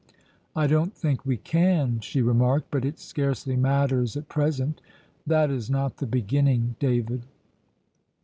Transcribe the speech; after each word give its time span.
"I 0.55 0.65
don't 0.65 0.95
think 0.95 1.27
we 1.27 1.37
can," 1.37 1.99
she 1.99 2.23
remarked; 2.23 2.69
"but 2.71 2.83
it 2.83 2.97
scarcely 2.97 3.55
matters 3.55 4.17
at 4.17 4.29
present. 4.29 4.81
That 5.27 5.51
is 5.51 5.69
not 5.69 5.97
the 5.97 6.07
beginning, 6.07 6.75
David." 6.79 7.21